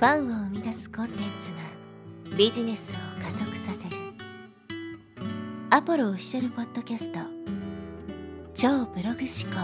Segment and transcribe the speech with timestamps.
[0.00, 1.58] ファンを生み出すコンテンツが
[2.34, 3.96] ビジネスを加速させる
[5.68, 7.18] アポロオフィシャルポッドキャスト
[8.54, 9.18] 超ブログ思
[9.52, 9.60] 考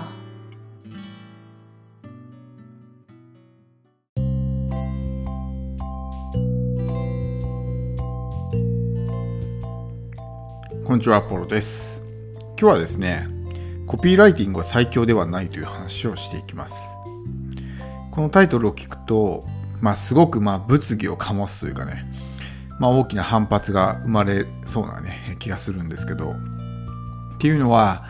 [10.84, 12.02] こんにちは、アポロです。
[12.60, 13.26] 今日はですね、
[13.86, 16.76] コピーライティングは最強ではないという話をしていきます。
[18.10, 19.46] このタイトルを聞くと、
[19.80, 22.04] まあ、すごくまあ物議を醸すというかね、
[22.78, 28.06] まあ、大きな反発が生まれそうなね、気がするんですけど、っていうのは、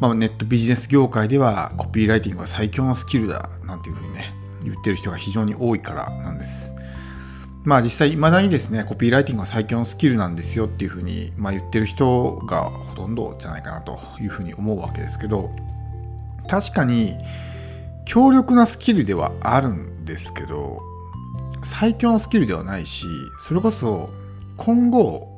[0.00, 6.72] まあ、ネットビジネス業界ではコピーライティングは最強のスキルだなんていうふうにね、言ってる人が非常に多いからなんです。
[7.64, 15.50] まあ実際未だにですね、コピーライティングは最強のスキルなんですよっていうふうに、まあ、言ってる人がほとんどじゃないかなというふうに思うわけですけど、
[16.48, 17.16] 確かに
[18.04, 20.80] 強力なスキルではあるんですけど、
[21.72, 23.06] 最強のスキルではないし、
[23.40, 24.10] それこそ
[24.56, 25.28] 今後、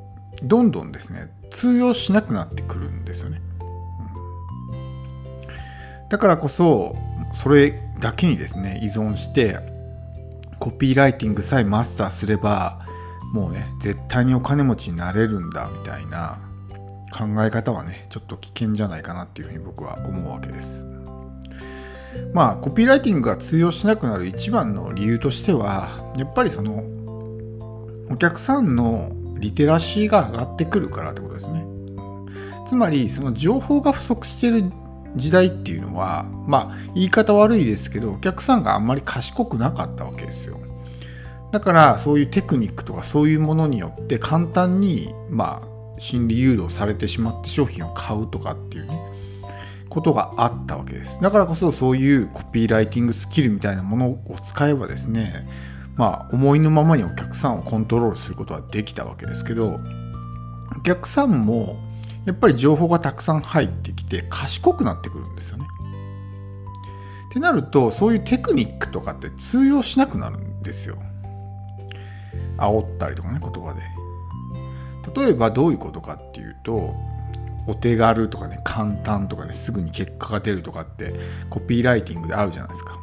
[0.43, 3.41] どんどんですね、通用しなくなってくるんですよね。
[3.41, 6.95] うんだからこそ、
[7.33, 9.59] それだけにですね、依存して、
[10.59, 12.79] コピーライティングさえマスターすれば
[13.33, 16.39] もうね絶対にお金持ちになれるんだみたいな
[17.11, 20.85] 考え方はねちょっと危険じゃないかなっていうふうに僕は思うわけです
[22.33, 26.83] まあコピーライティングが通用しなくなる一番の理由としてはやっぱりその
[28.09, 31.65] お客さんのリテラシーが上がってくるからってことですね。
[32.67, 34.63] つまりその情報が不足してる
[35.15, 40.59] 時代っていうのはまあ言い方悪いですけどお客さんがあんまり賢くなかったわけですよ。
[41.51, 49.14] だからそういうテクニックとかそういうものによって簡単にまあ心理誘導されてしまって商品を買うとかっていうね。
[49.95, 55.47] ことがあったわけですだからこそそういうコピーライティングスキルみたいなものを使えばですね
[55.95, 59.79] まあ思いのままにお客さんをコントロールすることはできたわけですけど
[60.77, 61.77] お客さんも
[62.25, 65.65] やっぱり情報がたくさん入ってきて賢くなってくるんですよね。
[67.29, 70.97] ってなるとそういうテクニックとかって通用しなくなるんですよ。
[72.57, 73.81] 煽ったりとかね言葉で。
[75.21, 76.93] 例えばどういうことかっていうと
[77.67, 81.13] お手軽とかね簡単とかねすぐに結果が出るとかって
[81.49, 82.99] コピーライティングであるじゃないですか。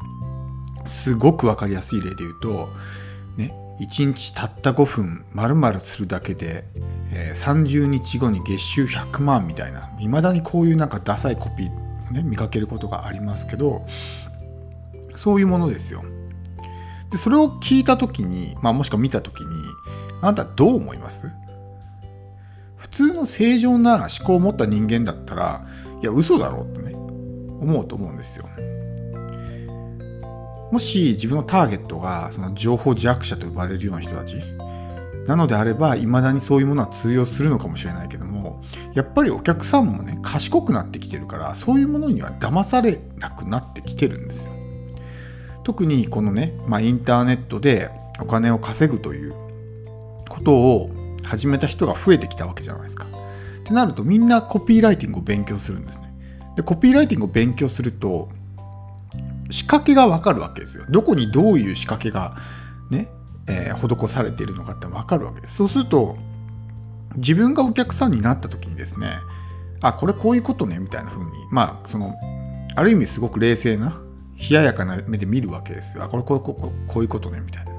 [0.84, 2.68] すごくわかりやすい例で言うと
[3.36, 6.64] ね1日たった5分丸々するだけで、
[7.12, 13.86] えー30日後に月収100万みたいないまだにこういうなんかダサいコピーをね見かけることがありますけど
[15.14, 16.02] そういうものですよ
[17.10, 19.46] でそれを聞いた時に、まあ、もしくは見た時に
[20.20, 21.30] あなたどう思います？
[22.92, 25.66] 通の正常な思考を持った人間だったら
[26.00, 28.48] いや嘘だろうってね思うと思うんですよ。
[30.70, 34.36] もし自分のターゲットがその情報弱者と呼ばれるような人たち
[35.26, 38.62] なのであれば未だにそういうものは通用するのかもしれないけども
[38.94, 44.52] やっぱりお客さんもね賢くなってきてるからそういうものには騙されなくなってきてるんですよ。
[45.62, 49.32] 特にこのね、まあ、インターネットでお金を稼ぐという
[50.28, 50.91] ことを
[51.32, 56.12] 始めた人が増えてきたわけじゃないですかってなるとみんなコピーライティングを勉強するんですね
[56.56, 58.28] でコピーライティングを勉強すると
[59.53, 60.84] 仕掛けがわかるわけですよ。
[60.88, 62.37] どこにどういう仕掛けが
[62.91, 63.09] ね、
[63.47, 65.56] えー施されているのかってわかるわけです。
[65.56, 66.16] そうすると、
[67.16, 69.19] 自分がお客さんになった時にですね、
[69.81, 72.14] あ、これこういうことね、みたいな風に、まあ、その、
[72.75, 74.00] ある意味すごく冷静な、
[74.38, 76.04] 冷ややかな目で見るわけですよ。
[76.04, 77.72] あ、これこうこうこうこういうことね、みたいな。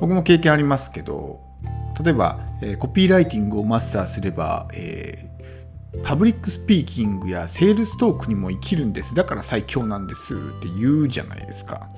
[0.00, 1.40] 僕も経験ありますけど、
[2.02, 5.36] 例えば、えーコピーライティングをマスターすれば、えー
[6.04, 9.14] パブリックスピーキングやセールストークにも生きるんです。
[9.14, 11.88] だから最強なんですって言うじゃないですか。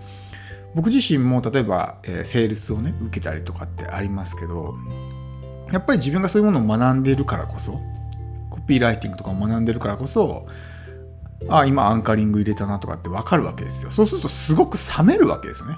[0.75, 4.75] 僕自身も例えば、えーセールスをね、受けたりとかってありますけど、
[5.73, 7.81] やっぱり自分がそういうものを学んでいるからこそ、
[8.51, 10.47] コピーライティングとかを学んでるからこそ、
[11.49, 13.91] あ、今アンカリング入れたなとかってわかるわけですよ。
[13.91, 15.77] そうするとすごく冷めるわけですよね。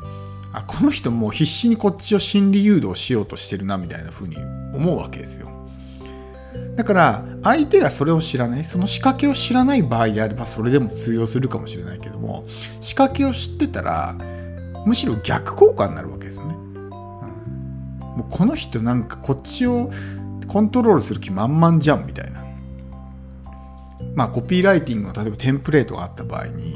[0.53, 4.37] あ、この人もう必死にこっちを心理誘導しようとしてるなみたいな風に
[4.75, 5.49] 思うわけですよ。
[6.77, 12.45] だから相手がそれを知らないその仕掛けを知らない場合であればそれでも通用するかもしれないけども
[12.81, 14.17] 仕掛けを知ってたら
[14.87, 16.55] むしろ逆効果になるわけですよね。
[16.55, 16.71] うん
[18.11, 19.91] もうこの人なんかこっちを
[20.49, 22.45] コントロールする気満々じゃんみたいな。
[24.15, 26.75] まあコピーライティングの例えばテンプレートがあった場合に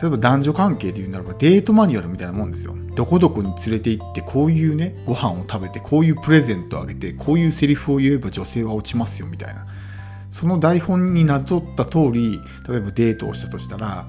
[0.00, 2.74] 例えば男女関係で言うならばデートマニュアルみたいなもんですよ。
[2.94, 9.66] どこどこに連れて行ってこういうねご飯を食べてこういうプレゼントをあげてこういうセリフを言えば女性は落ちますよみたいな。
[10.30, 14.06] その台本になぞった通り例えばデートをしたとしたら、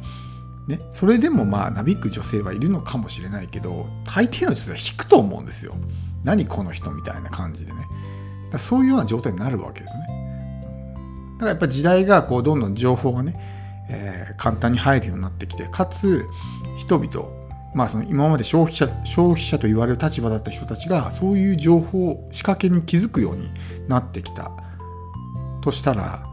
[0.67, 5.75] ね、それでもまあなびく女性はいるのかもしれないけど大抵の女性は引くと思うんですよ。
[6.23, 7.77] 何この人みたいな感じでね。
[8.51, 9.99] だそういうような状態になるわけですね。
[11.33, 13.33] だからやっぱ時代がこうどんどん情報がね、
[13.91, 16.25] えー、簡単に入るようになってきてかつ
[16.77, 17.27] 人々
[17.75, 23.49] まあその今まで消費者消費者と言われる立場だった人たちがそういう情報仕掛けに気づくように
[23.87, 24.51] なってきた。
[25.61, 26.23] としたら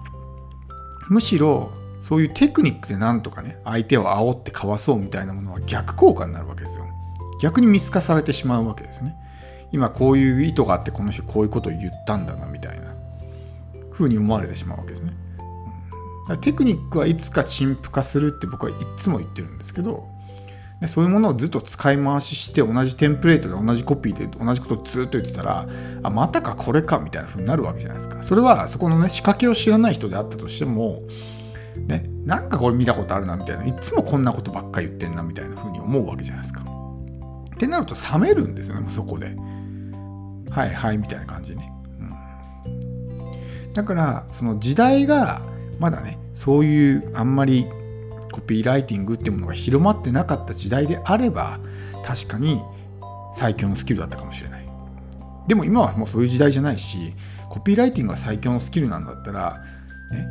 [1.11, 1.71] むしろ
[2.01, 6.87] そういうテクニックでなんとかね相手を煽ってかわそうみたいなものは逆効果になるわけですよ。
[7.41, 9.15] 逆に見透かされてしまうわけですね。
[9.71, 12.95] 今こういう意図があってこの人こういうことを言ったんだなみたいな
[13.93, 15.13] 風に思われてしまうわけですね、
[16.37, 20.07] テクニックはいつか陳腐化するって僕はいつも言ってるんですけど
[20.87, 25.67] そういうものをずっと使い回しして同じテンプレートで同じコピーで同じことをずっと言ってたら
[26.05, 28.23] あまたかこれかみたいな風になるわけじゃないですか。
[28.23, 31.03] それはそこのね仕掛けを知らない人であったとしても
[31.89, 36.63] ねなんかこれ見たことあるなみたいないつもこんなことばっか言ってんなみたいな風に思うわけじゃないですか。
[36.63, 39.35] ってなると冷めるんですよねそこで。
[40.51, 42.05] はいはいみたいな感じね、う
[43.71, 45.43] ん、だからその時代が
[45.79, 47.67] まだねそういうあんまり
[48.33, 51.59] コピーライティングってものが広まってなかった時代であれば
[52.05, 52.61] 確かに
[53.35, 54.69] 最強のスキルだったかもしれない。
[55.47, 57.15] でも今はもうそういう時代じゃないし
[57.49, 59.65] コピーライティングが最強のスキルなんだったら、
[60.11, 60.27] ね、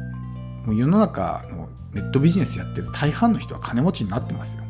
[0.65, 4.63] もう世の中のネットビジネスやってる大半の人は金持ちになってますよ。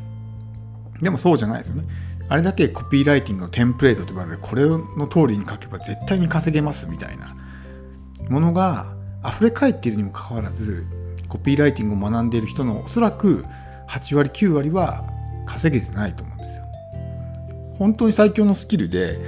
[1.01, 1.83] でもそうじゃないですよね。
[2.29, 7.35] あれだけコピーライティングのテンプレートと呼ばれるこれの通りに書けば絶対に稼げますみたいな
[8.29, 8.96] ものが
[9.27, 10.85] 溢れ返っているにもかかわらず
[11.27, 13.43] コピーライティングを学んでいる人のおそらく
[13.89, 15.05] 8割9割は
[15.45, 16.65] 稼げてないと思うんですよ。
[17.77, 19.19] 本当に最強のスキルで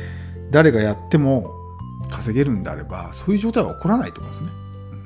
[0.52, 1.52] 誰がやっても
[2.10, 4.60] 稼げるんであればそういう状態は起こらないと思うんですね。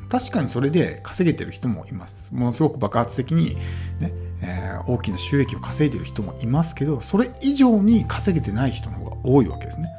[0.09, 2.25] 確かにそれで稼げてる人もいます。
[2.31, 3.55] ものすごく爆発的に、
[3.99, 9.89] ねえー、大きな収益を稼いでる人もいますけどそれ以上に稼げてない人の方が多いわけですね。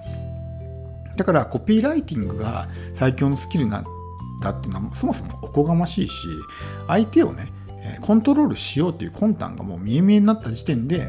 [1.17, 3.85] だからコピーライティングが最強のスキルなん
[4.45, 6.29] だっていうのはそもそもおこがましいし
[6.87, 7.51] 相手をね
[8.01, 11.09] コントロールしようっていう魂胆がもう見え見えになった時点で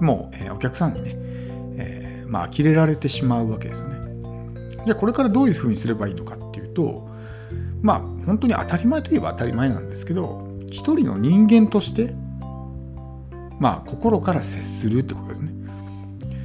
[0.00, 1.12] もう、えお客さんにね、
[1.78, 3.96] えー、まあ呆れられてしまうわけですよね。
[4.84, 7.08] じゃあこれからどういうふうにすればいいのかっていうと
[7.80, 12.14] まあ本当に当たり前といえば当たり前なんですけど一人の人間として
[13.58, 15.52] まあ心から接するってことですね。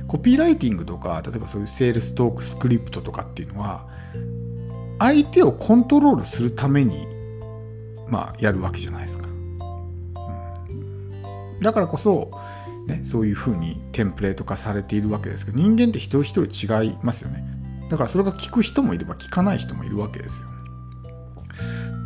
[0.08, 3.88] コピーライティングとか例えばそういうセールストークスクリプトとかっていうのは
[5.02, 7.08] 相手をコントロールするために、
[8.08, 9.28] まあ、やるわけじゃないですか。
[9.28, 12.30] うん、だからこそ、
[12.86, 17.44] ね、そういうふうにテンプレート化されているわけですけど、人間って一人一人違いますよね。
[17.90, 20.50] だからそれが聞く人もいれば聞かない人もいるわけですよ。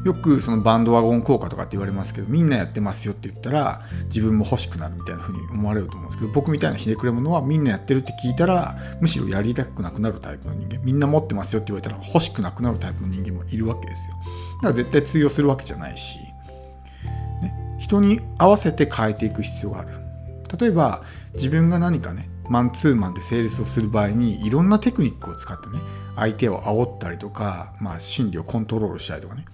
[0.06, 14.16] よくそのバンドワゴン効果とかって言われますけどみんなやってますよって言ったら自分も欲しくなるみたいな風に思われると思うんですけど僕みたいなひねくれ者はみんなやってるって聞いたらむしろやりたくなくなるタイプの人間みんな持ってますよって言われたら欲しくなくなるタイプの人間もいるわけですよ。
[14.57, 16.19] だから絶対通用するわけじゃないし、
[17.42, 19.90] ね、人に合わせて変えていく必要がある。
[20.60, 21.01] 例えば
[21.34, 25.80] 自分が何かねマンツーマンでセールスをする場合にいろんなテクニックを使ってね
[26.16, 29.46] 相手を煽ったりとか、まあ、心理をコントロールしたりとかね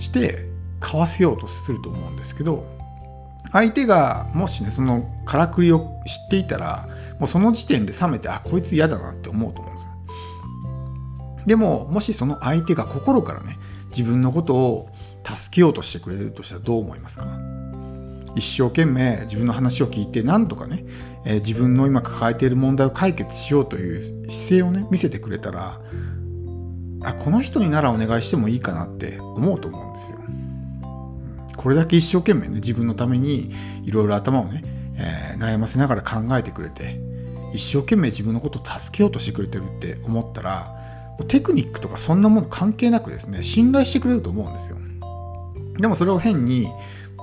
[0.00, 0.46] して
[0.80, 2.64] 買わせようとすると思うんですけど
[3.52, 6.88] 相手がもしねそのからくりを知っていたら
[7.18, 9.90] もうその時点で冷めてあこいつ嫌だなって思うと思うんですよ。
[11.46, 13.58] でももしその相手が心からね
[13.90, 14.88] 自分のことを
[15.24, 17.26] 助けようとしてくれるとしたらどう思いますか？
[18.36, 20.84] 一生懸命自分の話を聞いて何とかね、
[21.24, 25.80] えー、自分の今抱えている問題を解決しようという姿勢をね見せてくれたら
[27.02, 30.18] あこの人にならお願いしてもいいかなって思うと思うんですよ。
[31.56, 33.52] これだけ一生懸命ね自分のために
[33.84, 34.62] いろいろ頭をね、
[34.96, 36.98] えー、悩ませながら考えてくれて
[37.52, 40.68] 一生懸命自分のことを助けようとしてくれてるって思ったら
[41.28, 44.78] テクニックとかそんなもの関係なくですね信頼してくれると思うんですよ。
[45.78, 46.68] でもそれを変に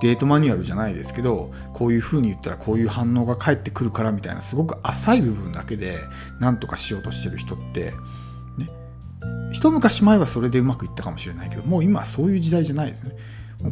[0.02, 5.98] デートマニュアルじゃないですけどこういう風に言ったらこういう反応が返ってくるからみたいなすごく浅い部分だけで
[6.40, 7.94] 何とかしようとしてる人って
[9.52, 13.16] 一昔前はそれでうまくいったかもしれないけどもう今はそういう時代じゃないですね。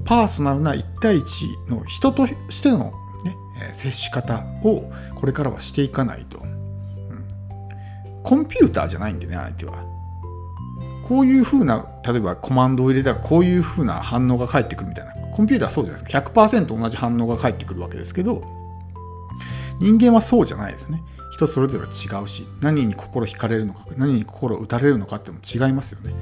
[0.03, 2.91] パーソナルな1対1の人としての、
[3.23, 3.35] ね、
[3.73, 7.27] 接し方をこれからはしていかないと、うん、
[8.23, 9.83] コンピューターじゃないんでね相手は。
[11.07, 15.13] こういう風な例えばコマンドを入れたらこういう風な反応が返ってくるみたいな。
[15.35, 16.19] コンピューターはそうじゃないですか。
[16.19, 18.41] 100%同じ反応が返ってくるわけですけど
[19.79, 21.03] 人間はそうじゃないですね。
[21.35, 26.13] 人それぞれ違うし何に心惹かれるのか何に心打たれるのかっても違いますよね、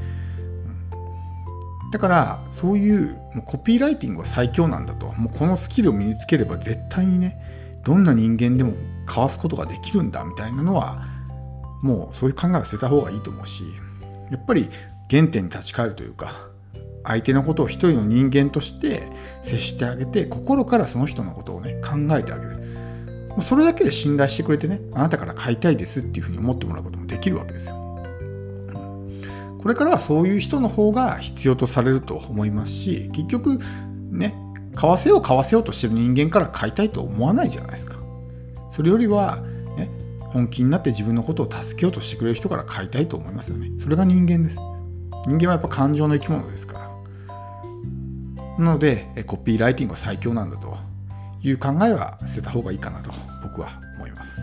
[1.83, 5.11] うん、だからそういうもうコピーライティングは最強なんだと。
[5.13, 7.37] もうこのスキルを身につければ絶対にね
[7.83, 8.73] どんな人間でも
[9.05, 11.05] かわすことができるんだみたいなのは
[11.83, 13.63] もうそういう考えは捨てた方がいいと思うし
[14.31, 14.69] やっぱり
[15.11, 16.47] 原点に立ち返るというか
[17.03, 19.03] 相手のことを一人の人間として
[19.43, 22.52] 接してあげて心からその人のことをね考えてあげる。
[23.41, 27.75] それだけで信頼してくれてねあなたから買いたいですっていうふうに思ってもらうこともできるわけですよ。
[29.61, 33.59] これからはそういう人の方が必要とされると思いますし結局
[34.11, 34.35] ね
[34.75, 37.95] 買わせよう買わせようとしてる人間から買いたいと思わないじゃないですか。
[38.69, 39.37] それよりは、
[39.77, 43.71] ね、本気になって自分のことを助けようとしてくれる人から買いたいと思いますよね。
[43.77, 44.57] それが人間です。
[45.27, 46.83] 人間はやっぱ感情の生き物ですから。
[48.57, 50.92] なのでコピーライティングは最強なんだと。
[51.43, 53.11] いう考えは捨てた方がいいかなと
[53.43, 54.41] 僕は思います。